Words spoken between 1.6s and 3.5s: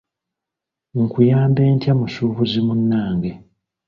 ntya musuubuzi munnange?